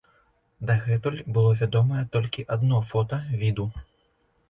Дагэтуль 0.69 1.19
было 1.35 1.53
вядомае 1.61 2.03
толькі 2.17 2.49
адно 2.59 2.83
фота 2.91 3.25
віду. 3.45 3.73